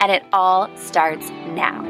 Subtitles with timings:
[0.00, 1.84] And it all starts now.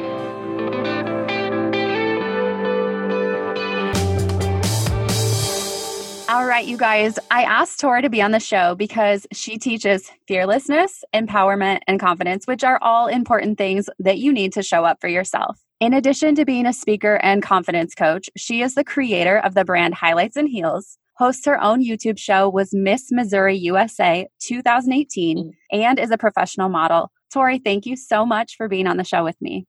[6.30, 10.10] All right, you guys, I asked Tori to be on the show because she teaches
[10.26, 15.00] fearlessness, empowerment, and confidence, which are all important things that you need to show up
[15.00, 15.58] for yourself.
[15.80, 19.64] In addition to being a speaker and confidence coach, she is the creator of the
[19.64, 25.52] brand Highlights and Heels, hosts her own YouTube show, was Miss Missouri USA 2018, mm.
[25.72, 27.10] and is a professional model.
[27.32, 29.66] Tori, thank you so much for being on the show with me.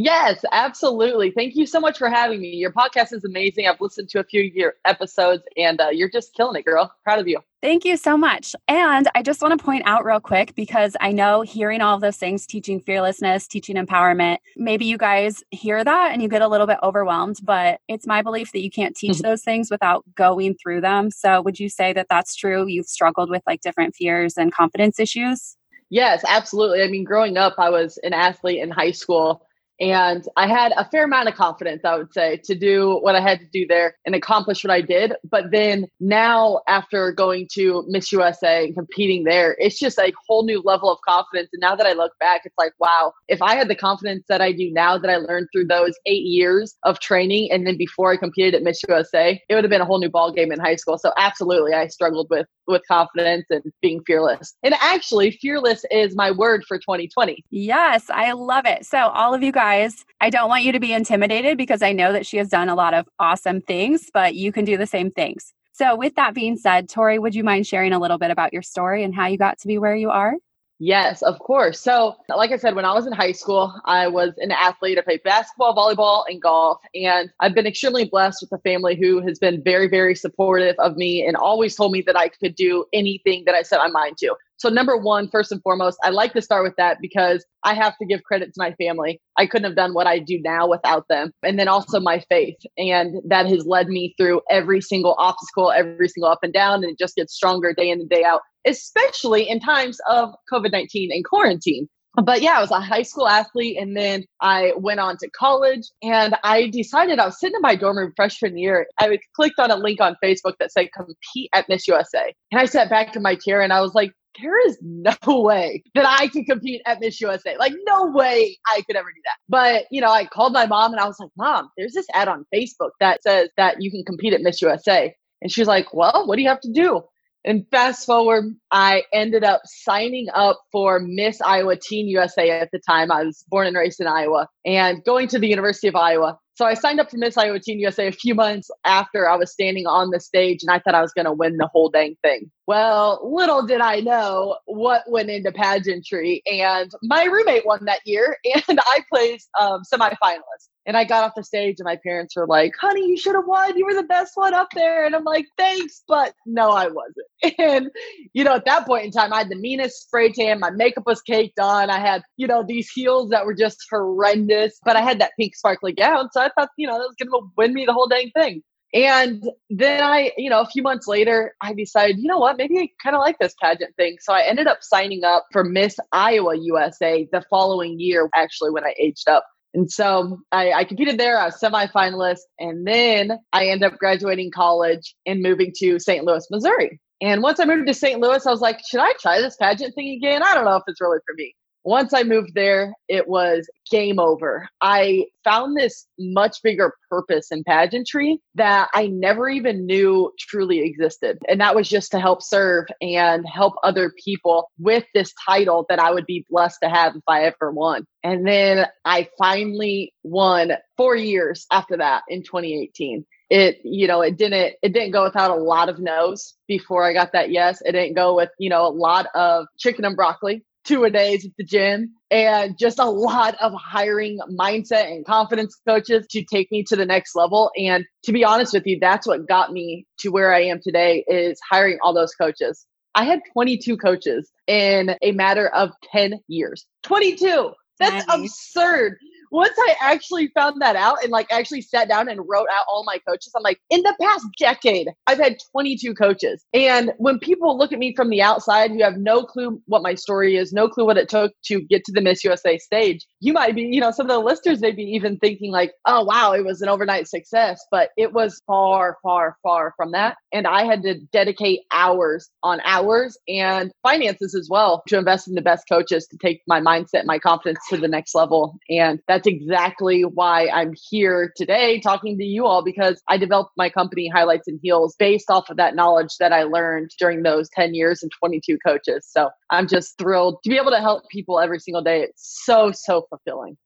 [0.00, 1.32] Yes, absolutely.
[1.32, 2.50] Thank you so much for having me.
[2.50, 3.66] Your podcast is amazing.
[3.66, 6.94] I've listened to a few of your episodes and uh, you're just killing it, girl.
[7.02, 7.40] Proud of you.
[7.62, 8.54] Thank you so much.
[8.68, 12.00] And I just want to point out real quick because I know hearing all of
[12.00, 16.48] those things, teaching fearlessness, teaching empowerment, maybe you guys hear that and you get a
[16.48, 19.26] little bit overwhelmed, but it's my belief that you can't teach mm-hmm.
[19.26, 21.10] those things without going through them.
[21.10, 22.68] So would you say that that's true?
[22.68, 25.56] You've struggled with like different fears and confidence issues?
[25.90, 26.82] Yes, absolutely.
[26.82, 29.46] I mean, growing up, I was an athlete in high school
[29.80, 33.20] and I had a fair amount of confidence, I would say, to do what I
[33.20, 35.14] had to do there and accomplish what I did.
[35.30, 40.44] But then now, after going to Miss USA and competing there, it's just a whole
[40.44, 41.50] new level of confidence.
[41.52, 44.40] And now that I look back, it's like, wow, if I had the confidence that
[44.40, 48.12] I do now that I learned through those eight years of training and then before
[48.12, 50.58] I competed at Miss USA, it would have been a whole new ball game in
[50.58, 50.98] high school.
[50.98, 54.54] So absolutely, I struggled with with confidence and being fearless.
[54.62, 57.42] And actually, fearless is my word for 2020.
[57.48, 58.84] Yes, I love it.
[58.84, 60.06] So all of you guys guys.
[60.20, 62.74] I don't want you to be intimidated because I know that she has done a
[62.74, 65.52] lot of awesome things, but you can do the same things.
[65.72, 68.62] So, with that being said, Tori, would you mind sharing a little bit about your
[68.62, 70.34] story and how you got to be where you are?
[70.80, 71.80] Yes, of course.
[71.80, 74.96] So, like I said, when I was in high school, I was an athlete.
[74.96, 76.78] I played basketball, volleyball, and golf.
[76.94, 80.96] And I've been extremely blessed with a family who has been very, very supportive of
[80.96, 84.16] me and always told me that I could do anything that I set my mind
[84.18, 84.34] to.
[84.58, 87.96] So, number one, first and foremost, I like to start with that because I have
[87.98, 89.20] to give credit to my family.
[89.36, 91.32] I couldn't have done what I do now without them.
[91.42, 92.56] And then also my faith.
[92.76, 96.82] And that has led me through every single obstacle, every single up and down.
[96.82, 100.72] And it just gets stronger day in and day out especially in times of COVID
[100.72, 101.88] 19 and quarantine.
[102.24, 105.82] But yeah, I was a high school athlete and then I went on to college
[106.02, 108.86] and I decided I was sitting in my dorm room freshman year.
[108.98, 112.34] I clicked on a link on Facebook that said compete at Miss USA.
[112.50, 115.82] And I sat back in my chair and I was like, there is no way
[115.94, 117.56] that I could compete at Miss USA.
[117.58, 119.36] Like, no way I could ever do that.
[119.48, 122.28] But, you know, I called my mom and I was like, Mom, there's this ad
[122.28, 125.14] on Facebook that says that you can compete at Miss USA.
[125.42, 127.02] And she's like, Well, what do you have to do?
[127.44, 132.80] And fast forward, I ended up signing up for Miss Iowa Teen USA at the
[132.80, 133.12] time.
[133.12, 136.36] I was born and raised in Iowa and going to the University of Iowa.
[136.58, 139.52] So I signed up for Miss Iowa Teen USA a few months after I was
[139.52, 142.16] standing on the stage and I thought I was going to win the whole dang
[142.20, 142.50] thing.
[142.66, 146.42] Well, little did I know what went into pageantry.
[146.46, 148.38] And my roommate won that year
[148.68, 150.66] and I placed um, semifinalist.
[150.88, 153.46] And I got off the stage and my parents were like, honey, you should have
[153.46, 153.76] won.
[153.76, 155.04] You were the best one up there.
[155.04, 157.26] And I'm like, thanks, but no, I wasn't.
[157.58, 157.90] And,
[158.32, 160.60] you know, at that point in time, I had the meanest spray tan.
[160.60, 161.90] My makeup was caked on.
[161.90, 165.54] I had, you know, these heels that were just horrendous, but I had that pink
[165.56, 166.30] sparkly gown.
[166.32, 168.62] So I thought, you know, that was going to win me the whole dang thing.
[168.94, 172.78] And then I, you know, a few months later, I decided, you know what, maybe
[172.78, 174.16] I kind of like this pageant thing.
[174.20, 178.84] So I ended up signing up for Miss Iowa USA the following year, actually, when
[178.84, 179.44] I aged up.
[179.74, 181.38] And so I, I, competed there.
[181.38, 182.40] I was semifinalist.
[182.58, 186.24] And then I ended up graduating college and moving to St.
[186.24, 187.00] Louis, Missouri.
[187.20, 188.20] And once I moved to St.
[188.20, 190.42] Louis, I was like, should I try this pageant thing again?
[190.42, 191.54] I don't know if it's really for me
[191.88, 194.68] once I moved there, it was game over.
[194.82, 201.38] I found this much bigger purpose in pageantry that I never even knew truly existed.
[201.48, 205.98] And that was just to help serve and help other people with this title that
[205.98, 208.04] I would be blessed to have if I ever won.
[208.22, 214.36] And then I finally won four years after that in 2018 it you know it
[214.36, 217.92] didn't it didn't go without a lot of no's before i got that yes it
[217.92, 221.52] didn't go with you know a lot of chicken and broccoli two a days at
[221.58, 226.82] the gym and just a lot of hiring mindset and confidence coaches to take me
[226.82, 227.70] to the next level.
[227.76, 231.24] And to be honest with you that's what got me to where i am today
[231.28, 232.86] is hiring all those coaches.
[233.14, 236.86] I had 22 coaches in a matter of 10 years.
[237.02, 238.40] 22 that's nice.
[238.40, 239.18] absurd
[239.50, 243.04] once I actually found that out and like actually sat down and wrote out all
[243.04, 246.64] my coaches, I'm like, in the past decade, I've had 22 coaches.
[246.72, 250.14] And when people look at me from the outside who have no clue what my
[250.14, 253.52] story is, no clue what it took to get to the Miss USA stage, you
[253.52, 256.52] might be, you know, some of the listeners may be even thinking like, oh, wow,
[256.52, 257.80] it was an overnight success.
[257.90, 260.36] But it was far, far, far from that.
[260.52, 265.54] And I had to dedicate hours on hours and finances as well to invest in
[265.54, 268.78] the best coaches to take my mindset, my confidence to the next level.
[268.88, 273.90] And that's exactly why I'm here today talking to you all because I developed my
[273.90, 277.94] company, Highlights and Heels, based off of that knowledge that I learned during those 10
[277.94, 279.26] years and 22 coaches.
[279.28, 282.22] So I'm just thrilled to be able to help people every single day.
[282.22, 283.76] It's so, so fulfilling.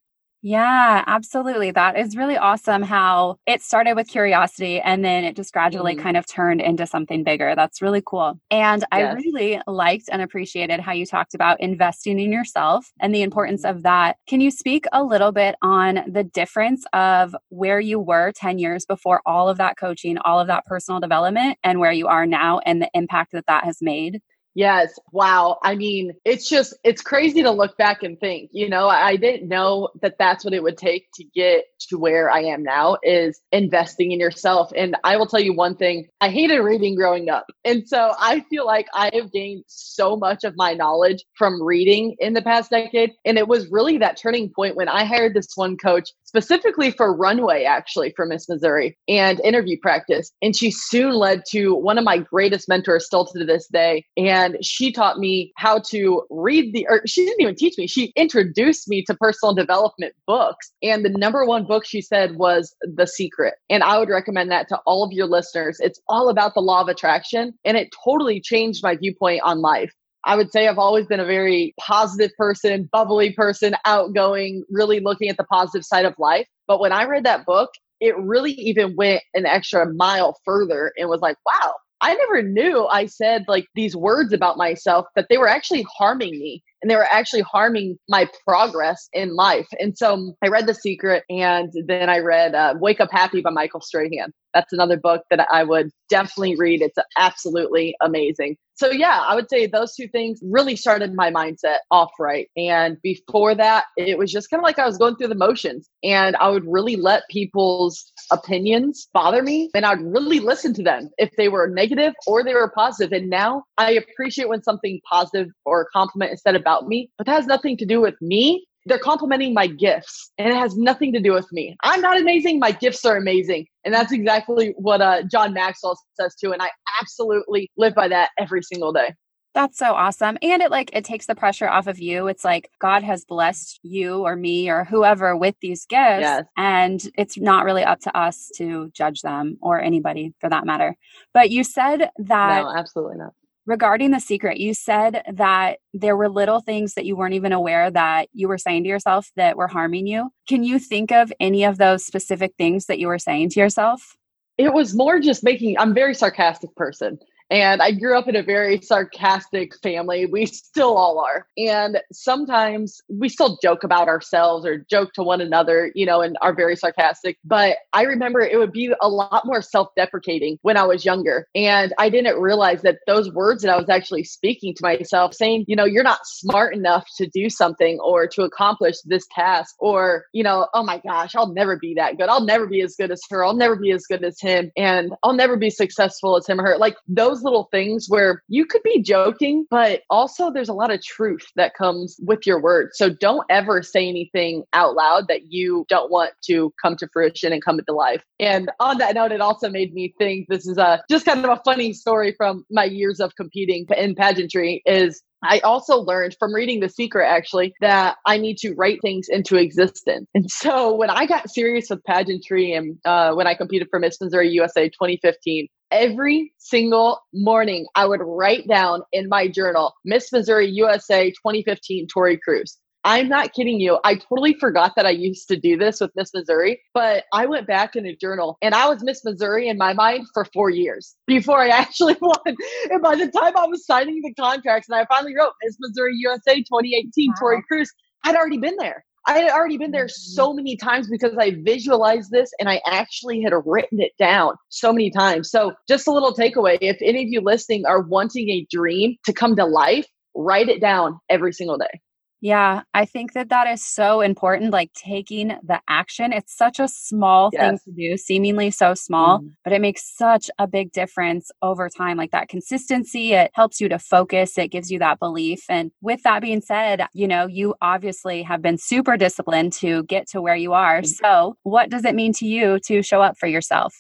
[0.44, 1.71] Yeah, absolutely.
[1.71, 6.03] That is really awesome how it started with curiosity and then it just gradually mm-hmm.
[6.03, 7.55] kind of turned into something bigger.
[7.55, 8.41] That's really cool.
[8.50, 8.89] And yes.
[8.91, 13.65] I really liked and appreciated how you talked about investing in yourself and the importance
[13.65, 14.17] of that.
[14.27, 18.85] Can you speak a little bit on the difference of where you were 10 years
[18.85, 22.59] before all of that coaching, all of that personal development, and where you are now
[22.67, 24.21] and the impact that that has made?
[24.55, 24.99] Yes.
[25.13, 25.59] Wow.
[25.63, 29.49] I mean, it's just, it's crazy to look back and think, you know, I didn't
[29.49, 33.41] know that that's what it would take to get to where I am now is
[33.51, 34.71] investing in yourself.
[34.77, 37.47] And I will tell you one thing I hated reading growing up.
[37.65, 42.15] And so I feel like I have gained so much of my knowledge from reading
[42.19, 43.13] in the past decade.
[43.25, 47.15] And it was really that turning point when I hired this one coach specifically for
[47.15, 50.33] runway, actually, for Miss Missouri and interview practice.
[50.41, 54.07] And she soon led to one of my greatest mentors still to this day.
[54.17, 57.87] And and she taught me how to read the, or she didn't even teach me,
[57.87, 60.73] she introduced me to personal development books.
[60.83, 63.55] And the number one book she said was The Secret.
[63.71, 65.79] And I would recommend that to all of your listeners.
[65.81, 69.93] It's all about the law of attraction, and it totally changed my viewpoint on life.
[70.25, 75.29] I would say I've always been a very positive person, bubbly person, outgoing, really looking
[75.29, 76.47] at the positive side of life.
[76.69, 81.09] But when I read that book, it really even went an extra mile further and
[81.09, 85.39] was like, wow, I never knew I said like these words about myself that they
[85.39, 89.69] were actually harming me and they were actually harming my progress in life.
[89.79, 93.51] And so I read The Secret and then I read uh, Wake Up Happy by
[93.51, 94.33] Michael Strahan.
[94.53, 96.83] That's another book that I would definitely read.
[96.83, 98.57] It's absolutely amazing.
[98.75, 102.49] So, yeah, I would say those two things really started my mindset off right.
[102.57, 105.89] And before that, it was just kind of like I was going through the motions
[106.03, 111.11] and I would really let people's opinions bother me and I'd really listen to them
[111.19, 113.12] if they were negative or they were positive.
[113.12, 117.26] And now I appreciate when something positive or a compliment is said about me, but
[117.26, 121.12] that has nothing to do with me they're complimenting my gifts and it has nothing
[121.12, 121.76] to do with me.
[121.82, 122.58] I'm not amazing.
[122.58, 123.67] My gifts are amazing.
[123.84, 126.52] And that's exactly what uh, John Maxwell says too.
[126.52, 126.70] And I
[127.00, 129.14] absolutely live by that every single day.
[129.55, 130.39] That's so awesome.
[130.41, 132.27] And it like it takes the pressure off of you.
[132.27, 136.23] It's like God has blessed you or me or whoever with these gifts.
[136.23, 136.45] Yes.
[136.57, 140.97] And it's not really up to us to judge them or anybody for that matter.
[141.35, 143.35] But you said that No, absolutely not
[143.67, 147.91] regarding the secret, you said that there were little things that you weren't even aware
[147.91, 150.31] that you were saying to yourself that were harming you.
[150.49, 154.17] Can you think of any of those specific things that you were saying to yourself?
[154.59, 157.19] It was more just making, I'm a very sarcastic person.
[157.53, 160.25] And I grew up in a very sarcastic family.
[160.25, 161.47] We still all are.
[161.59, 166.39] And sometimes we still joke about ourselves or joke to one another, you know, and
[166.41, 167.37] are very sarcastic.
[167.44, 171.47] But I remember it would be a lot more self deprecating when I was younger.
[171.55, 175.67] And I didn't realize that those words that I was actually speaking to myself, saying,
[175.69, 180.25] you know, you're not smart enough to do something or to accomplish this task, or,
[180.32, 182.31] you know, oh my gosh, I'll never be that good.
[182.31, 183.44] I'll never be as good as her.
[183.44, 184.73] I'll never be as good as him.
[184.75, 186.79] And I'll never be successful as him or her.
[186.79, 191.03] Like those little things where you could be joking, but also there's a lot of
[191.03, 192.99] truth that comes with your words.
[192.99, 197.53] So don't ever say anything out loud that you don't want to come to fruition
[197.53, 198.22] and come into life.
[198.41, 201.51] And on that note, it also made me think this is a just kind of
[201.51, 206.55] a funny story from my years of competing in pageantry is I also learned from
[206.55, 210.29] reading The Secret actually that I need to write things into existence.
[210.34, 214.20] And so when I got serious with pageantry and uh, when I competed for Miss
[214.20, 220.69] Missouri USA 2015, every single morning I would write down in my journal Miss Missouri
[220.69, 222.79] USA 2015 Tori Kruse.
[223.05, 223.99] I'm not kidding you.
[224.05, 227.67] I totally forgot that I used to do this with Miss Missouri, but I went
[227.67, 231.17] back in a journal and I was Miss Missouri in my mind for four years
[231.27, 232.56] before I actually won.
[232.91, 236.15] And by the time I was signing the contracts and I finally wrote Miss Missouri
[236.17, 237.35] USA 2018 wow.
[237.41, 237.93] Tori Kruse,
[238.25, 239.05] I'd already been there.
[239.27, 240.32] I had already been there mm-hmm.
[240.35, 244.93] so many times because I visualized this and I actually had written it down so
[244.93, 245.51] many times.
[245.51, 249.32] So, just a little takeaway if any of you listening are wanting a dream to
[249.32, 252.01] come to life, write it down every single day.
[252.43, 254.72] Yeah, I think that that is so important.
[254.72, 256.32] Like taking the action.
[256.32, 257.61] It's such a small yes.
[257.61, 259.53] thing to do, seemingly so small, mm.
[259.63, 262.17] but it makes such a big difference over time.
[262.17, 265.63] Like that consistency, it helps you to focus, it gives you that belief.
[265.69, 270.29] And with that being said, you know, you obviously have been super disciplined to get
[270.31, 271.03] to where you are.
[271.03, 271.06] Mm.
[271.06, 273.94] So, what does it mean to you to show up for yourself?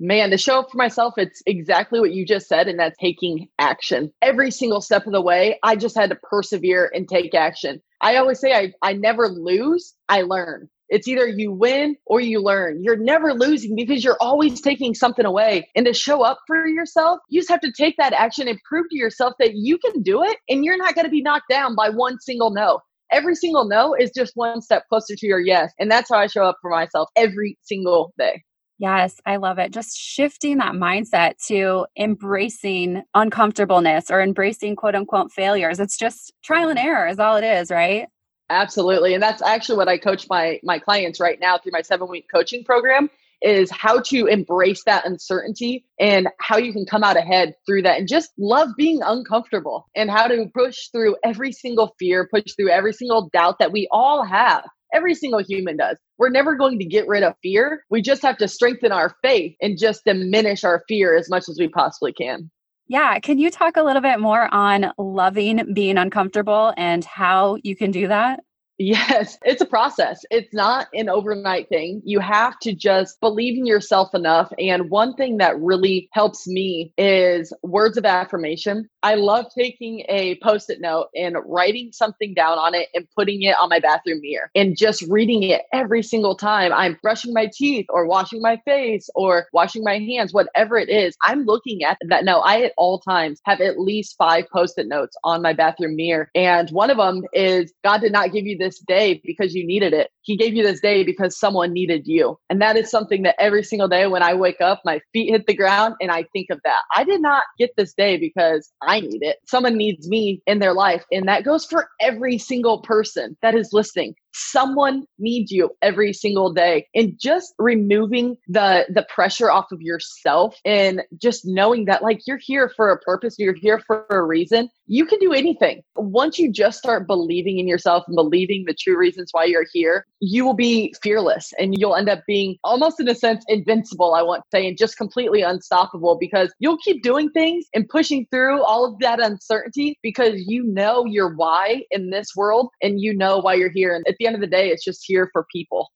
[0.00, 3.48] Man, to show up for myself, it's exactly what you just said, and that's taking
[3.58, 4.12] action.
[4.22, 7.82] Every single step of the way, I just had to persevere and take action.
[8.00, 10.68] I always say I, I never lose, I learn.
[10.88, 12.82] It's either you win or you learn.
[12.82, 15.68] You're never losing because you're always taking something away.
[15.74, 18.86] And to show up for yourself, you just have to take that action and prove
[18.90, 21.74] to yourself that you can do it and you're not going to be knocked down
[21.74, 22.80] by one single no.
[23.10, 25.72] Every single no is just one step closer to your yes.
[25.78, 28.42] And that's how I show up for myself every single day.
[28.78, 29.72] Yes, I love it.
[29.72, 35.80] Just shifting that mindset to embracing uncomfortableness or embracing quote unquote failures.
[35.80, 38.06] It's just trial and error is all it is, right?
[38.50, 39.14] Absolutely.
[39.14, 42.64] And that's actually what I coach my my clients right now through my 7-week coaching
[42.64, 43.10] program
[43.42, 47.98] is how to embrace that uncertainty and how you can come out ahead through that
[47.98, 52.70] and just love being uncomfortable and how to push through every single fear, push through
[52.70, 54.64] every single doubt that we all have.
[54.92, 55.96] Every single human does.
[56.18, 57.84] We're never going to get rid of fear.
[57.90, 61.58] We just have to strengthen our faith and just diminish our fear as much as
[61.58, 62.50] we possibly can.
[62.88, 63.18] Yeah.
[63.20, 67.90] Can you talk a little bit more on loving being uncomfortable and how you can
[67.90, 68.40] do that?
[68.78, 70.24] Yes, it's a process.
[70.30, 72.02] It's not an overnight thing.
[72.04, 74.52] You have to just believe in yourself enough.
[74.58, 78.88] And one thing that really helps me is words of affirmation.
[79.02, 83.42] I love taking a post it note and writing something down on it and putting
[83.42, 87.50] it on my bathroom mirror and just reading it every single time I'm brushing my
[87.52, 91.16] teeth or washing my face or washing my hands, whatever it is.
[91.22, 92.24] I'm looking at that.
[92.24, 95.96] No, I at all times have at least five post it notes on my bathroom
[95.96, 96.30] mirror.
[96.34, 99.66] And one of them is God did not give you this this day because you
[99.66, 100.10] needed it.
[100.22, 102.38] He gave you this day because someone needed you.
[102.50, 105.46] And that is something that every single day when I wake up, my feet hit
[105.46, 106.82] the ground and I think of that.
[106.94, 109.38] I did not get this day because I need it.
[109.46, 111.04] Someone needs me in their life.
[111.10, 116.52] And that goes for every single person that is listening someone needs you every single
[116.52, 116.86] day.
[116.94, 122.40] And just removing the the pressure off of yourself and just knowing that like you're
[122.40, 125.82] here for a purpose you're here for a reason you can do anything.
[125.96, 130.06] Once you just start believing in yourself and believing the true reasons why you're here
[130.20, 134.22] you will be fearless and you'll end up being almost in a sense invincible i
[134.22, 138.62] want to say and just completely unstoppable because you'll keep doing things and pushing through
[138.62, 143.38] all of that uncertainty because you know your why in this world and you know
[143.38, 143.94] why you're here.
[143.94, 145.90] And at the end of the day, it's just here for people.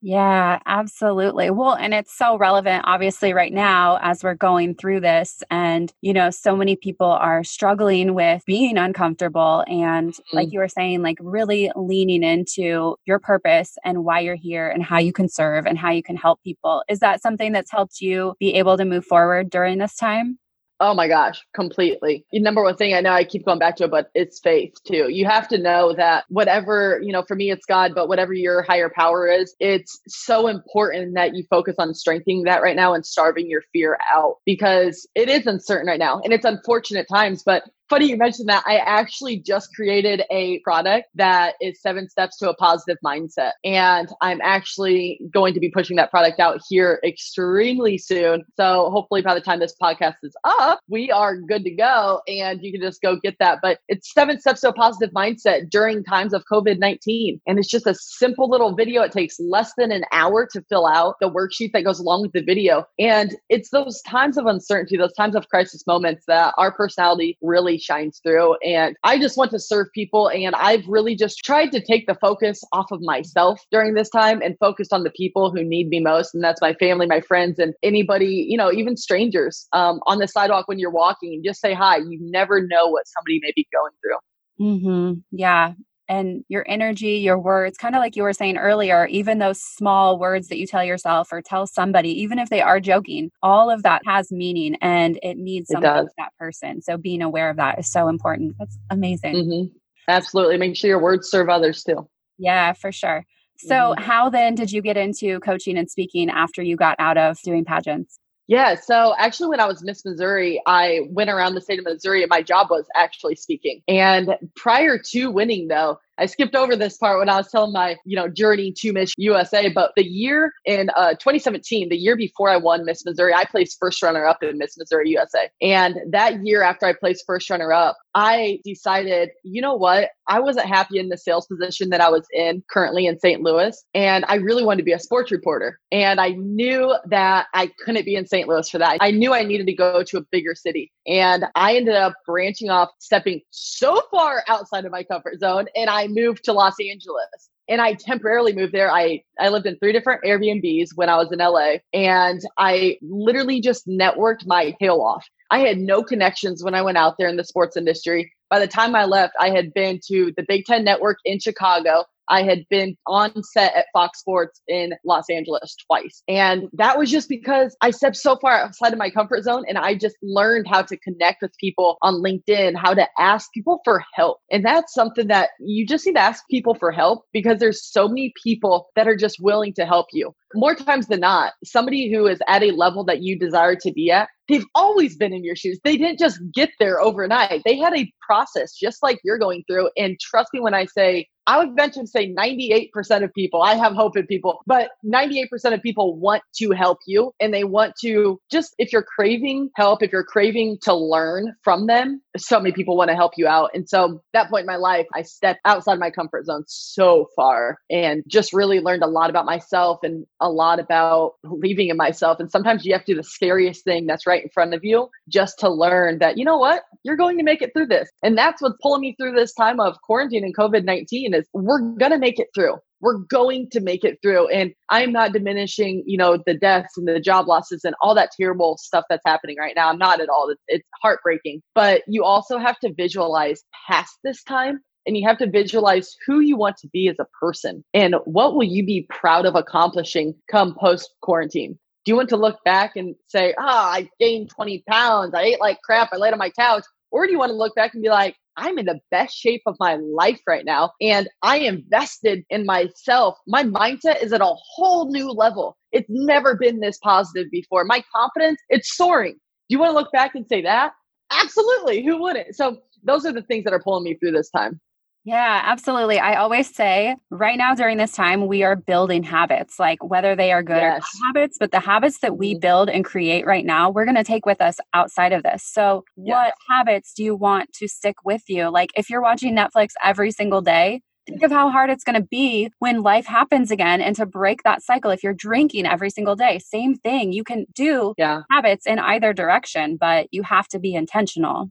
[0.00, 1.50] Yeah, absolutely.
[1.50, 5.42] Well, and it's so relevant, obviously, right now as we're going through this.
[5.50, 9.64] And, you know, so many people are struggling with being uncomfortable.
[9.66, 10.36] And, mm-hmm.
[10.36, 14.84] like you were saying, like really leaning into your purpose and why you're here and
[14.84, 16.84] how you can serve and how you can help people.
[16.88, 20.38] Is that something that's helped you be able to move forward during this time?
[20.80, 22.24] Oh my gosh, completely.
[22.32, 25.08] Number one thing I know I keep going back to it, but it's faith too.
[25.10, 28.62] You have to know that whatever, you know, for me it's God, but whatever your
[28.62, 33.04] higher power is, it's so important that you focus on strengthening that right now and
[33.04, 37.64] starving your fear out because it is uncertain right now and it's unfortunate times, but
[37.88, 38.62] funny you mentioned that.
[38.66, 43.52] I actually just created a product that is seven steps to a positive mindset.
[43.64, 48.44] And I'm actually going to be pushing that product out here extremely soon.
[48.56, 52.60] So hopefully by the time this podcast is up, we are good to go and
[52.62, 53.60] you can just go get that.
[53.62, 57.40] But it's seven steps to a positive mindset during times of COVID 19.
[57.46, 59.02] And it's just a simple little video.
[59.02, 62.32] It takes less than an hour to fill out the worksheet that goes along with
[62.32, 62.86] the video.
[62.98, 67.77] And it's those times of uncertainty, those times of crisis moments that our personality really
[67.78, 68.56] shines through.
[68.64, 70.28] And I just want to serve people.
[70.28, 74.40] And I've really just tried to take the focus off of myself during this time
[74.42, 76.34] and focused on the people who need me most.
[76.34, 80.28] And that's my family, my friends, and anybody, you know, even strangers um, on the
[80.28, 81.42] sidewalk when you're walking.
[81.44, 81.98] Just say hi.
[81.98, 84.18] You never know what somebody may be going through.
[84.60, 85.20] Mm-hmm.
[85.30, 85.72] Yeah
[86.08, 90.18] and your energy, your words, kind of like you were saying earlier, even those small
[90.18, 93.82] words that you tell yourself or tell somebody, even if they are joking, all of
[93.82, 96.80] that has meaning and it means something to that person.
[96.82, 98.56] So being aware of that is so important.
[98.58, 99.34] That's amazing.
[99.34, 99.76] Mm-hmm.
[100.08, 100.56] Absolutely.
[100.56, 102.08] Make sure your words serve others too.
[102.38, 103.26] Yeah, for sure.
[103.58, 104.02] So, mm-hmm.
[104.02, 107.64] how then did you get into coaching and speaking after you got out of doing
[107.64, 108.18] pageants?
[108.48, 108.76] Yeah.
[108.76, 112.30] So actually, when I was Miss Missouri, I went around the state of Missouri and
[112.30, 113.82] my job was actually speaking.
[113.88, 117.96] And prior to winning, though, I skipped over this part when I was telling my,
[118.04, 119.68] you know, journey to Miss USA.
[119.68, 123.76] But the year in uh, 2017, the year before I won Miss Missouri, I placed
[123.78, 125.50] first runner up in Miss Missouri USA.
[125.60, 130.10] And that year after I placed first runner up, I decided, you know what?
[130.26, 133.42] I wasn't happy in the sales position that I was in currently in St.
[133.42, 133.80] Louis.
[133.94, 135.78] And I really wanted to be a sports reporter.
[135.92, 138.48] And I knew that I couldn't be in St.
[138.48, 138.98] Louis for that.
[139.00, 140.90] I knew I needed to go to a bigger city.
[141.06, 145.66] And I ended up branching off, stepping so far outside of my comfort zone.
[145.76, 148.90] And I moved to Los Angeles and I temporarily moved there.
[148.90, 153.60] I I lived in three different Airbnbs when I was in LA and I literally
[153.60, 155.24] just networked my tail off.
[155.50, 158.32] I had no connections when I went out there in the sports industry.
[158.50, 162.04] By the time I left, I had been to the Big 10 network in Chicago.
[162.28, 166.22] I had been on set at Fox Sports in Los Angeles twice.
[166.28, 169.78] And that was just because I stepped so far outside of my comfort zone and
[169.78, 174.02] I just learned how to connect with people on LinkedIn, how to ask people for
[174.14, 174.38] help.
[174.50, 178.08] And that's something that you just need to ask people for help because there's so
[178.08, 182.26] many people that are just willing to help you more times than not, somebody who
[182.26, 185.56] is at a level that you desire to be at, they've always been in your
[185.56, 185.78] shoes.
[185.84, 187.62] They didn't just get there overnight.
[187.64, 189.90] They had a process just like you're going through.
[189.96, 192.90] And trust me when I say, I would venture to say 98%
[193.24, 197.32] of people, I have hope in people, but 98% of people want to help you
[197.40, 201.86] and they want to just, if you're craving help, if you're craving to learn from
[201.86, 203.70] them, so many people want to help you out.
[203.72, 207.78] And so that point in my life, I stepped outside my comfort zone so far
[207.88, 212.40] and just really learned a lot about myself and a lot about believing in myself.
[212.40, 215.08] And sometimes you have to do the scariest thing that's right in front of you
[215.30, 218.10] just to learn that, you know what, you're going to make it through this.
[218.22, 221.80] And that's what's pulling me through this time of quarantine and COVID 19 is we're
[221.80, 222.76] going to make it through.
[223.00, 224.48] We're going to make it through.
[224.48, 228.30] And I'm not diminishing, you know, the deaths and the job losses and all that
[228.38, 229.88] terrible stuff that's happening right now.
[229.88, 230.52] I'm not at all.
[230.66, 231.62] It's, heartbreaking.
[231.76, 236.40] But you also have to visualize past this time and you have to visualize who
[236.40, 240.34] you want to be as a person and what will you be proud of accomplishing
[240.50, 244.50] come post quarantine do you want to look back and say ah oh, i gained
[244.50, 247.50] 20 pounds i ate like crap i laid on my couch or do you want
[247.50, 250.64] to look back and be like i'm in the best shape of my life right
[250.64, 253.36] now and i invested in myself.
[253.46, 255.76] My mindset is at a whole new level.
[255.92, 257.84] It's never been this positive before.
[257.84, 259.34] My confidence it's soaring.
[259.34, 260.92] Do you want to look back and say that?
[261.30, 262.04] Absolutely.
[262.04, 262.56] Who wouldn't?
[262.56, 264.80] So those are the things that are pulling me through this time
[265.24, 266.18] yeah, absolutely.
[266.18, 270.52] I always say right now during this time, we are building habits, like whether they
[270.52, 270.96] are good yes.
[270.96, 272.60] or bad habits, but the habits that we mm-hmm.
[272.60, 275.62] build and create right now, we're going to take with us outside of this.
[275.64, 276.34] So, yes.
[276.34, 278.70] what habits do you want to stick with you?
[278.70, 282.26] Like if you're watching Netflix every single day, think of how hard it's going to
[282.26, 286.34] be when life happens again and to break that cycle if you're drinking every single
[286.34, 288.42] day same thing you can do yeah.
[288.50, 291.70] habits in either direction but you have to be intentional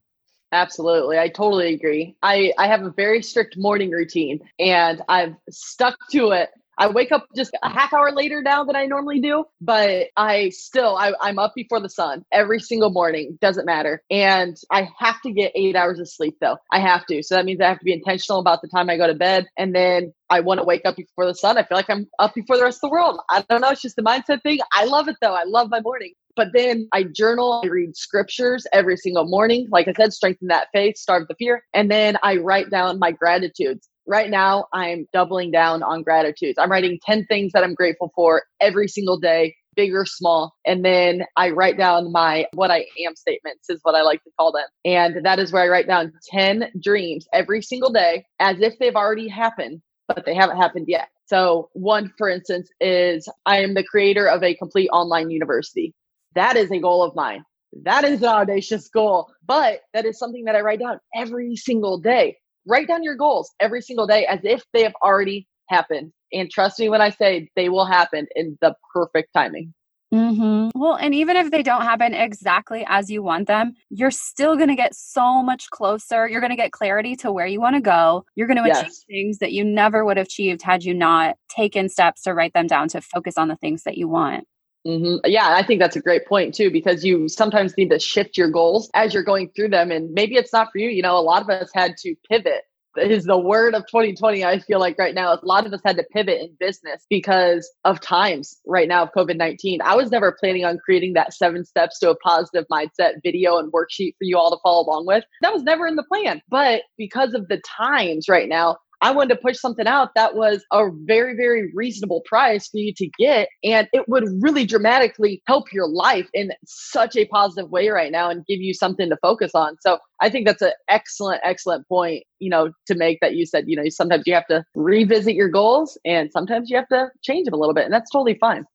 [0.51, 1.17] Absolutely.
[1.19, 2.15] I totally agree.
[2.23, 6.49] I, I have a very strict morning routine and I've stuck to it.
[6.79, 10.49] I wake up just a half hour later now than I normally do, but I
[10.49, 13.37] still I, I'm up before the sun every single morning.
[13.41, 14.03] Doesn't matter.
[14.11, 16.57] And I have to get eight hours of sleep though.
[16.71, 17.23] I have to.
[17.23, 19.47] So that means I have to be intentional about the time I go to bed.
[19.57, 21.57] And then I want to wake up before the sun.
[21.57, 23.19] I feel like I'm up before the rest of the world.
[23.29, 23.69] I don't know.
[23.69, 24.59] It's just a mindset thing.
[24.71, 25.33] I love it though.
[25.33, 26.13] I love my morning.
[26.37, 29.67] But then I journal, I read scriptures every single morning.
[29.71, 31.63] Like I said, strengthen that faith, starve the fear.
[31.73, 33.89] And then I write down my gratitudes.
[34.05, 36.59] Right now, I'm doubling down on gratitudes.
[36.59, 40.53] I'm writing 10 things that I'm grateful for every single day, big or small.
[40.63, 44.29] And then I write down my what I am statements, is what I like to
[44.39, 44.67] call them.
[44.85, 48.95] And that is where I write down 10 dreams every single day as if they've
[48.95, 51.09] already happened, but they haven't happened yet.
[51.25, 55.93] So, one, for instance, is I am the creator of a complete online university.
[56.37, 57.43] That is a goal of mine.
[57.81, 61.97] That is an audacious goal, but that is something that I write down every single
[61.97, 62.37] day.
[62.67, 66.11] Write down your goals every single day as if they have already happened.
[66.31, 69.73] And trust me when I say they will happen in the perfect timing.
[70.13, 70.79] Mm-hmm.
[70.79, 74.69] Well, and even if they don't happen exactly as you want them, you're still going
[74.69, 76.27] to get so much closer.
[76.27, 78.25] You're going to get clarity to where you want to go.
[78.35, 78.81] You're going to yes.
[78.81, 82.53] achieve things that you never would have achieved had you not taken steps to write
[82.53, 84.45] them down to focus on the things that you want.
[84.85, 85.29] Mm-hmm.
[85.29, 88.49] Yeah, I think that's a great point too, because you sometimes need to shift your
[88.49, 89.91] goals as you're going through them.
[89.91, 90.89] And maybe it's not for you.
[90.89, 92.63] You know, a lot of us had to pivot
[92.97, 95.97] is the word of 2020 i feel like right now a lot of us had
[95.97, 100.65] to pivot in business because of times right now of covid-19 i was never planning
[100.65, 104.49] on creating that seven steps to a positive mindset video and worksheet for you all
[104.49, 108.27] to follow along with that was never in the plan but because of the times
[108.27, 112.67] right now I wanted to push something out that was a very, very reasonable price
[112.67, 113.47] for you to get.
[113.63, 118.29] And it would really dramatically help your life in such a positive way right now
[118.29, 119.77] and give you something to focus on.
[119.81, 123.65] So I think that's an excellent, excellent point, you know, to make that you said,
[123.67, 127.45] you know, sometimes you have to revisit your goals and sometimes you have to change
[127.45, 127.85] them a little bit.
[127.85, 128.65] And that's totally fine.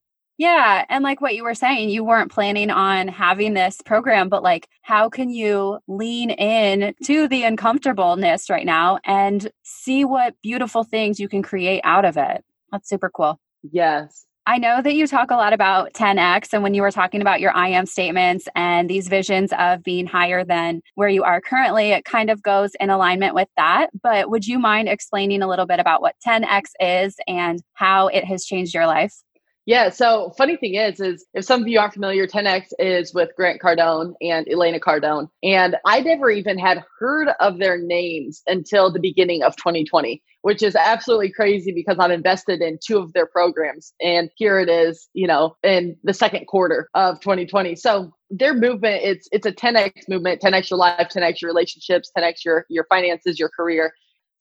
[0.42, 0.85] Yeah.
[0.88, 4.68] And like what you were saying, you weren't planning on having this program, but like,
[4.83, 11.20] how can you lean in to the uncomfortableness right now and see what beautiful things
[11.20, 12.44] you can create out of it?
[12.72, 13.38] That's super cool.
[13.62, 14.26] Yes.
[14.44, 17.40] I know that you talk a lot about 10x, and when you were talking about
[17.40, 21.90] your I am statements and these visions of being higher than where you are currently,
[21.90, 23.90] it kind of goes in alignment with that.
[24.02, 28.24] But would you mind explaining a little bit about what 10x is and how it
[28.24, 29.22] has changed your life?
[29.64, 29.90] Yeah.
[29.90, 33.61] So funny thing is, is if some of you aren't familiar, 10X is with Grant
[33.61, 35.29] Cardone and Elena Cardone.
[35.44, 40.64] And I never even had heard of their names until the beginning of 2020, which
[40.64, 43.92] is absolutely crazy because I've invested in two of their programs.
[44.01, 47.77] And here it is, you know, in the second quarter of 2020.
[47.77, 52.44] So their movement, it's it's a 10X movement, 10X your life, 10X your relationships, 10X
[52.44, 53.92] your your finances, your career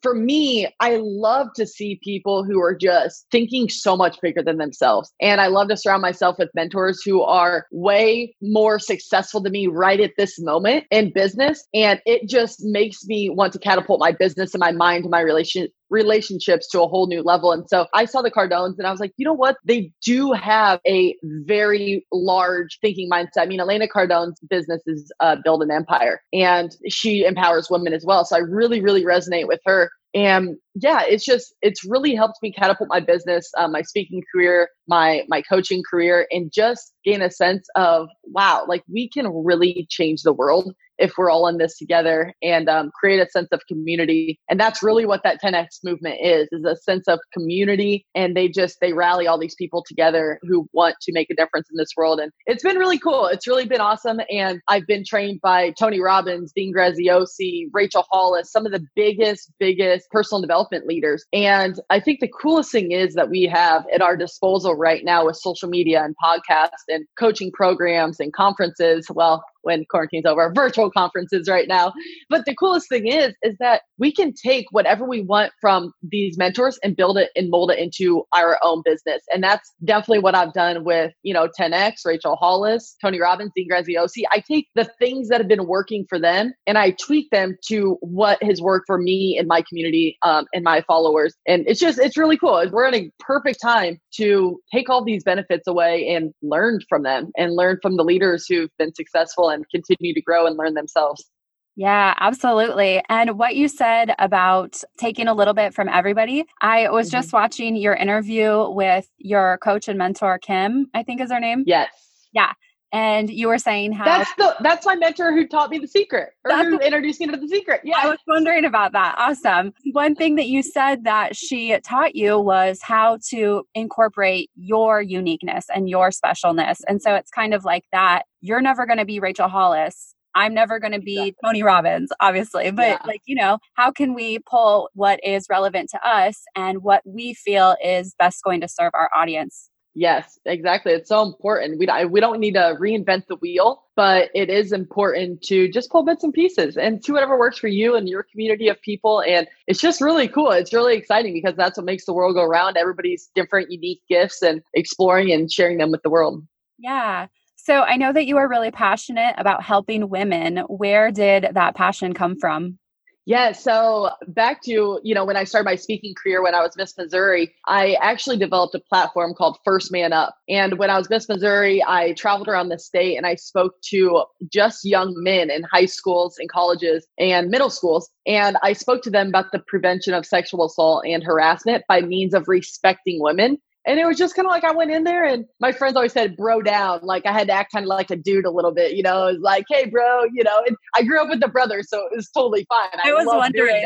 [0.01, 4.57] for me, I love to see people who are just thinking so much bigger than
[4.57, 5.11] themselves.
[5.21, 9.67] And I love to surround myself with mentors who are way more successful than me
[9.67, 11.67] right at this moment in business.
[11.73, 15.21] And it just makes me want to catapult my business and my mind and my
[15.21, 17.51] relation relationships to a whole new level.
[17.51, 19.58] And so I saw the Cardones and I was like, you know what?
[19.63, 23.41] They do have a very large thinking mindset.
[23.41, 28.06] I mean, Elena Cardone's business is uh, Build an Empire and she empowers women as
[28.06, 28.25] well.
[28.25, 32.51] So I really, really resonate with her and yeah it's just it's really helped me
[32.51, 37.32] catapult my business uh, my speaking career my my coaching career and just gain a
[37.32, 41.77] sense of wow like we can really change the world if we're all in this
[41.77, 44.39] together and um, create a sense of community.
[44.49, 48.05] And that's really what that 10x movement is is a sense of community.
[48.15, 51.67] And they just they rally all these people together who want to make a difference
[51.71, 52.19] in this world.
[52.19, 53.25] And it's been really cool.
[53.25, 54.21] It's really been awesome.
[54.29, 59.51] And i've been trained by tony robbins dean graziosi rachel hollis some of the biggest
[59.59, 61.25] biggest personal development leaders.
[61.33, 65.25] And i think the coolest thing is that we have at our disposal right now
[65.25, 69.07] with social media and podcasts and coaching programs and conferences.
[69.09, 71.93] Well when quarantine's over, virtual conferences right now.
[72.30, 76.38] But the coolest thing is, is that we can take whatever we want from these
[76.38, 79.21] mentors and build it and mold it into our own business.
[79.32, 83.69] And that's definitely what I've done with, you know, 10X, Rachel Hollis, Tony Robbins, Dean
[83.69, 84.24] Graziosi.
[84.32, 87.97] I take the things that have been working for them and I tweak them to
[88.02, 91.36] what has worked for me and my community um, and my followers.
[91.47, 92.63] And it's just, it's really cool.
[92.71, 97.32] We're in a perfect time to take all these benefits away and learn from them
[97.38, 101.29] and learn from the leaders who've been successful and continue to grow and learn themselves.
[101.77, 103.01] Yeah, absolutely.
[103.07, 107.17] And what you said about taking a little bit from everybody, I was mm-hmm.
[107.17, 111.63] just watching your interview with your coach and mentor, Kim, I think is her name.
[111.65, 111.89] Yes.
[112.33, 112.53] Yeah
[112.91, 116.34] and you were saying how that's the that's my mentor who taught me the secret
[116.45, 117.82] or who introduced me to the secret.
[117.84, 117.99] Yeah.
[118.01, 119.15] I was wondering about that.
[119.17, 119.73] Awesome.
[119.91, 125.65] One thing that you said that she taught you was how to incorporate your uniqueness
[125.73, 126.77] and your specialness.
[126.88, 128.23] And so it's kind of like that.
[128.41, 130.15] You're never going to be rachel hollis.
[130.34, 131.36] I'm never going to be exactly.
[131.43, 132.99] Tony Robbins, obviously, but yeah.
[133.06, 137.34] like, you know, how can we pull what is relevant to us and what we
[137.34, 139.70] feel is best going to serve our audience?
[139.93, 140.93] Yes, exactly.
[140.93, 141.77] It's so important.
[141.77, 146.04] We we don't need to reinvent the wheel, but it is important to just pull
[146.04, 149.21] bits and pieces and see whatever works for you and your community of people.
[149.21, 150.51] And it's just really cool.
[150.51, 152.77] It's really exciting because that's what makes the world go round.
[152.77, 156.41] Everybody's different, unique gifts and exploring and sharing them with the world.
[156.77, 157.27] Yeah.
[157.58, 160.58] So I know that you are really passionate about helping women.
[160.67, 162.80] Where did that passion come from?
[163.25, 166.75] Yeah, so back to, you know, when I started my speaking career when I was
[166.75, 170.36] Miss Missouri, I actually developed a platform called First Man Up.
[170.49, 174.23] And when I was Miss Missouri, I traveled around the state and I spoke to
[174.51, 178.10] just young men in high schools and colleges and middle schools.
[178.25, 182.34] And I spoke to them about the prevention of sexual assault and harassment by means
[182.34, 185.45] of respecting women and it was just kind of like I went in there, and
[185.59, 186.99] my friends always said, bro down.
[187.03, 189.27] Like I had to act kind of like a dude a little bit, you know.
[189.27, 190.63] It was like, hey, bro, you know.
[190.67, 192.99] And I grew up with the brother, so it was totally fine.
[193.03, 193.83] I, I was wondering.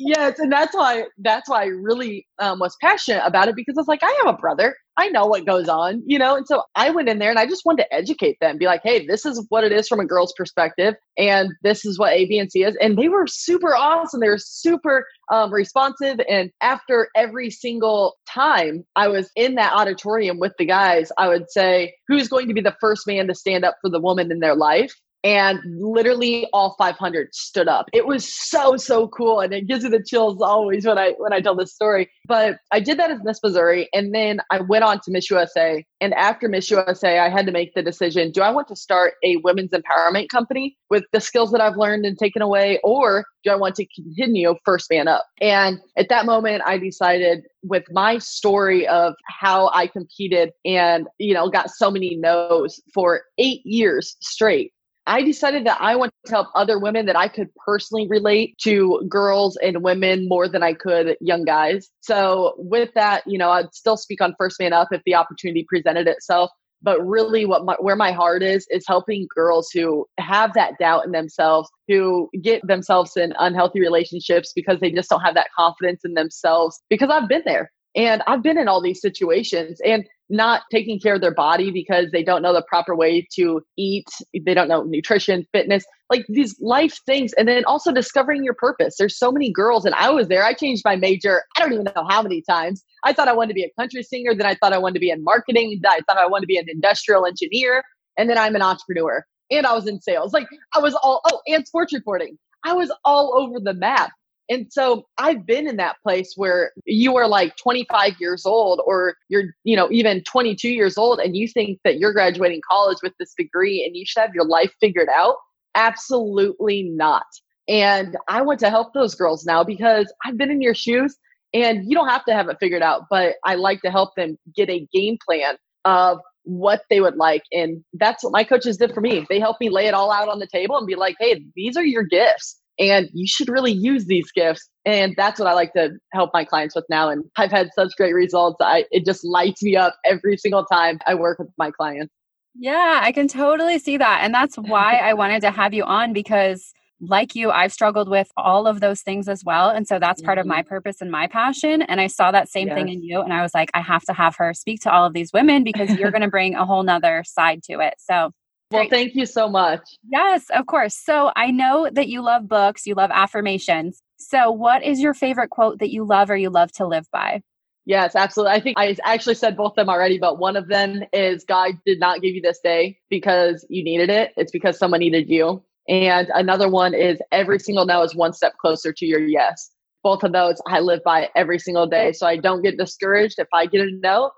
[0.00, 3.80] Yes, and that's why that's why I really um, was passionate about it because I
[3.80, 4.76] was like, I have a brother.
[4.96, 6.36] I know what goes on, you know?
[6.36, 8.80] And so I went in there and I just wanted to educate them, be like,
[8.84, 10.94] hey, this is what it is from a girl's perspective.
[11.16, 12.76] And this is what A, B, and C is.
[12.80, 14.20] And they were super awesome.
[14.20, 16.20] They were super um, responsive.
[16.28, 21.50] And after every single time I was in that auditorium with the guys, I would
[21.50, 24.38] say, who's going to be the first man to stand up for the woman in
[24.40, 24.94] their life?
[25.24, 27.86] And literally all 500 stood up.
[27.92, 31.32] It was so so cool and it gives me the chills always when i when
[31.32, 32.10] i tell this story.
[32.26, 35.84] But i did that as miss missouri and then i went on to miss usa
[36.00, 39.14] and after miss usa i had to make the decision do i want to start
[39.24, 43.50] a women's empowerment company with the skills that i've learned and taken away or do
[43.50, 45.24] i want to continue first man up?
[45.40, 51.34] And at that moment i decided with my story of how i competed and you
[51.34, 54.72] know got so many no's for eight years straight
[55.08, 59.02] I decided that I want to help other women that I could personally relate to
[59.08, 61.88] girls and women more than I could young guys.
[62.02, 65.64] So with that, you know, I'd still speak on First Man Up if the opportunity
[65.66, 66.50] presented itself.
[66.82, 71.06] But really, what my, where my heart is is helping girls who have that doubt
[71.06, 76.02] in themselves, who get themselves in unhealthy relationships because they just don't have that confidence
[76.04, 76.80] in themselves.
[76.88, 77.72] Because I've been there.
[77.96, 82.10] And I've been in all these situations and not taking care of their body because
[82.12, 84.08] they don't know the proper way to eat.
[84.34, 87.32] They don't know nutrition, fitness, like these life things.
[87.34, 88.96] And then also discovering your purpose.
[88.98, 90.44] There's so many girls, and I was there.
[90.44, 92.84] I changed my major, I don't even know how many times.
[93.04, 94.34] I thought I wanted to be a country singer.
[94.34, 95.78] Then I thought I wanted to be in marketing.
[95.82, 97.82] then I thought I wanted to be an industrial engineer.
[98.16, 99.24] And then I'm an entrepreneur.
[99.50, 100.32] And I was in sales.
[100.32, 102.36] Like I was all, oh, and sports reporting.
[102.64, 104.10] I was all over the map.
[104.48, 109.14] And so I've been in that place where you are like 25 years old or
[109.28, 113.12] you're, you know, even 22 years old and you think that you're graduating college with
[113.18, 115.36] this degree and you should have your life figured out.
[115.74, 117.26] Absolutely not.
[117.68, 121.16] And I want to help those girls now because I've been in your shoes
[121.52, 124.38] and you don't have to have it figured out, but I like to help them
[124.56, 127.42] get a game plan of what they would like.
[127.52, 129.26] And that's what my coaches did for me.
[129.28, 131.76] They helped me lay it all out on the table and be like, hey, these
[131.76, 135.72] are your gifts and you should really use these gifts and that's what i like
[135.72, 139.24] to help my clients with now and i've had such great results i it just
[139.24, 142.12] lights me up every single time i work with my clients
[142.54, 146.12] yeah i can totally see that and that's why i wanted to have you on
[146.12, 150.20] because like you i've struggled with all of those things as well and so that's
[150.20, 150.50] part mm-hmm.
[150.50, 152.76] of my purpose and my passion and i saw that same yes.
[152.76, 155.04] thing in you and i was like i have to have her speak to all
[155.04, 158.32] of these women because you're going to bring a whole nother side to it so
[158.70, 159.80] well, thank you so much.
[160.08, 160.96] Yes, of course.
[160.96, 164.02] So I know that you love books, you love affirmations.
[164.18, 167.42] So, what is your favorite quote that you love or you love to live by?
[167.86, 168.54] Yes, absolutely.
[168.54, 171.72] I think I actually said both of them already, but one of them is God
[171.86, 174.32] did not give you this day because you needed it.
[174.36, 175.62] It's because someone needed you.
[175.88, 179.70] And another one is every single no is one step closer to your yes.
[180.02, 182.12] Both of those I live by every single day.
[182.12, 184.32] So I don't get discouraged if I get a no.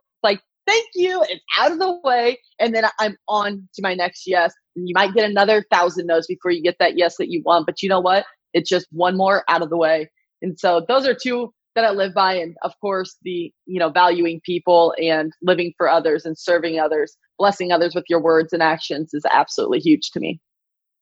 [0.70, 1.24] Thank you.
[1.28, 2.38] It's out of the way.
[2.60, 4.52] And then I'm on to my next yes.
[4.76, 7.66] And you might get another thousand no's before you get that yes that you want.
[7.66, 8.24] But you know what?
[8.54, 10.08] It's just one more out of the way.
[10.42, 12.34] And so those are two that I live by.
[12.34, 17.16] And of course, the, you know, valuing people and living for others and serving others,
[17.36, 20.40] blessing others with your words and actions is absolutely huge to me.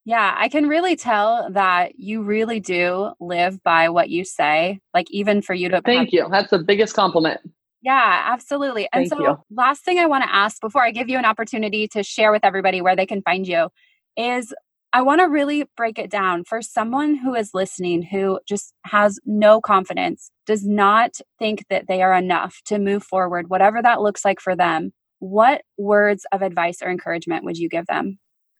[0.05, 4.79] Yeah, I can really tell that you really do live by what you say.
[4.95, 6.27] Like even for you to Thank you.
[6.31, 7.41] That's the biggest compliment.
[7.81, 8.89] Yeah, absolutely.
[8.91, 9.37] And Thank so, you.
[9.51, 12.43] last thing I want to ask before I give you an opportunity to share with
[12.43, 13.69] everybody where they can find you
[14.17, 14.53] is
[14.91, 19.19] I want to really break it down for someone who is listening who just has
[19.23, 24.25] no confidence, does not think that they are enough to move forward, whatever that looks
[24.25, 24.91] like for them.
[25.19, 28.17] What words of advice or encouragement would you give them?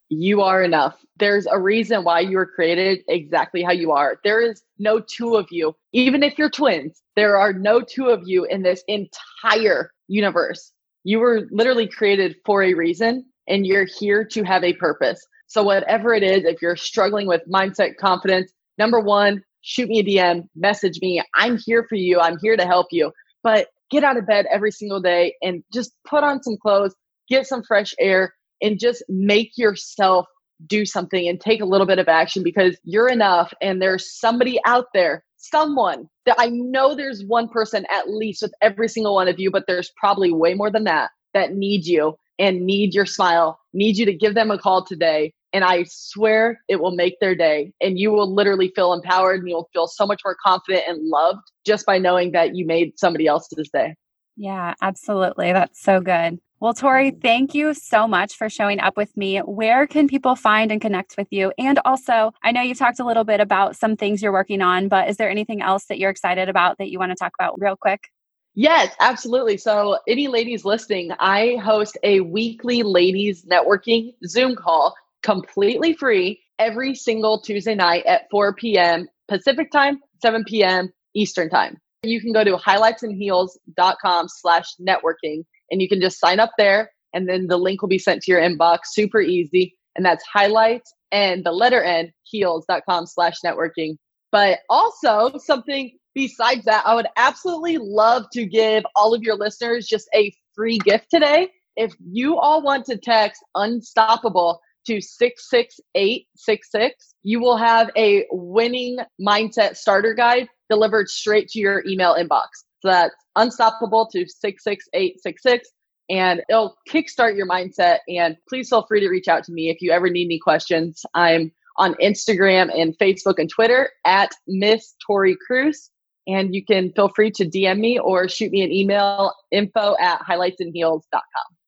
[0.10, 0.98] You are enough.
[1.18, 4.20] There's a reason why you were created exactly how you are.
[4.24, 5.76] There is no two of you.
[5.94, 10.72] Even if you're twins, there are no two of you in this entire universe.
[11.04, 15.26] You were literally created for a reason and you're here to have a purpose.
[15.48, 20.04] So, whatever it is, if you're struggling with mindset, confidence, number one, shoot me a
[20.04, 21.22] DM, message me.
[21.36, 22.20] I'm here for you.
[22.20, 23.12] I'm here to help you.
[23.44, 26.96] But get out of bed every single day and just put on some clothes,
[27.28, 30.26] get some fresh air, and just make yourself
[30.68, 34.60] do something and take a little bit of action because you're enough and there's somebody
[34.66, 39.28] out there someone that I know there's one person at least with every single one
[39.28, 43.06] of you, but there's probably way more than that that need you and need your
[43.06, 45.34] smile, need you to give them a call today.
[45.52, 47.72] And I swear it will make their day.
[47.82, 51.42] And you will literally feel empowered and you'll feel so much more confident and loved
[51.66, 53.96] just by knowing that you made somebody else's day.
[54.38, 55.52] Yeah, absolutely.
[55.52, 56.40] That's so good.
[56.62, 59.38] Well, Tori, thank you so much for showing up with me.
[59.40, 61.54] Where can people find and connect with you?
[61.58, 64.90] And also, I know you've talked a little bit about some things you're working on,
[64.90, 67.56] but is there anything else that you're excited about that you want to talk about
[67.60, 68.10] real quick?
[68.56, 69.56] Yes, absolutely.
[69.56, 76.94] So, any ladies listening, I host a weekly ladies networking Zoom call completely free every
[76.94, 79.08] single Tuesday night at 4 p.m.
[79.30, 80.92] Pacific time, 7 p.m.
[81.16, 81.78] Eastern time.
[82.04, 87.28] You can go to highlightsnheels.com slash networking and you can just sign up there and
[87.28, 91.44] then the link will be sent to your inbox super easy and that's highlights and
[91.44, 93.98] the letter N, heels.com slash networking.
[94.32, 99.88] But also something besides that, I would absolutely love to give all of your listeners
[99.88, 101.50] just a free gift today.
[101.76, 109.78] If you all want to text unstoppable to 66866, you will have a winning mindset
[109.78, 112.48] starter guide delivered straight to your email inbox.
[112.82, 115.70] So that's unstoppable to 66866
[116.10, 118.00] and it'll kickstart your mindset.
[118.08, 121.06] And please feel free to reach out to me if you ever need any questions.
[121.14, 125.92] I'm on Instagram and Facebook and Twitter at Miss Tori Kruse.
[126.28, 130.22] And you can feel free to DM me or shoot me an email info at
[130.22, 131.59] highlightsnheels.com.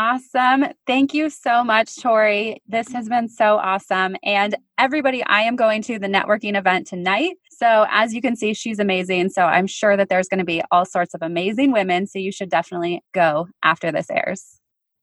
[0.00, 0.66] Awesome.
[0.86, 2.62] Thank you so much, Tori.
[2.68, 4.14] This has been so awesome.
[4.22, 7.34] And everybody, I am going to the networking event tonight.
[7.50, 9.30] So, as you can see, she's amazing.
[9.30, 12.06] So, I'm sure that there's going to be all sorts of amazing women.
[12.06, 14.60] So, you should definitely go after this airs.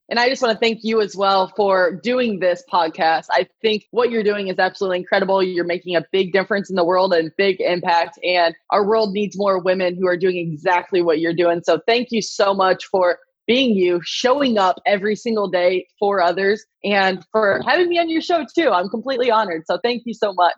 [0.07, 3.25] And I just want to thank you as well for doing this podcast.
[3.31, 5.43] I think what you're doing is absolutely incredible.
[5.43, 8.17] You're making a big difference in the world and big impact.
[8.23, 11.63] And our world needs more women who are doing exactly what you're doing.
[11.65, 16.65] So thank you so much for being you, showing up every single day for others,
[16.83, 18.69] and for having me on your show too.
[18.69, 19.63] I'm completely honored.
[19.65, 20.55] So thank you so much.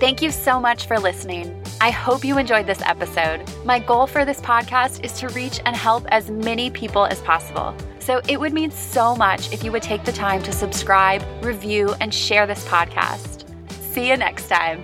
[0.00, 1.60] Thank you so much for listening.
[1.80, 3.42] I hope you enjoyed this episode.
[3.64, 7.74] My goal for this podcast is to reach and help as many people as possible.
[7.98, 11.94] So it would mean so much if you would take the time to subscribe, review,
[12.00, 13.44] and share this podcast.
[13.92, 14.82] See you next time.